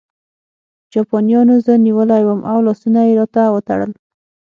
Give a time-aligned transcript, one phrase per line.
[0.93, 3.91] جاپانیانو زه نیولی وم او لاسونه یې راته وتړل